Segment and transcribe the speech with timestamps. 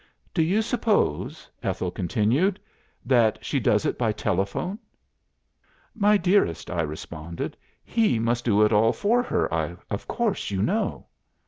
[0.33, 2.59] "'Do you suppose,' Ethel continued,
[3.05, 4.79] 'that she does it by telephone?'"
[5.93, 9.45] "'My dearest,' I responded, 'he must do it all for her,
[9.91, 11.05] of course, you know.